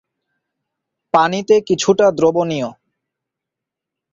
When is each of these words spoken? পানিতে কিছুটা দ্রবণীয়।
পানিতে 1.13 1.55
কিছুটা 1.67 2.05
দ্রবণীয়। 2.17 2.69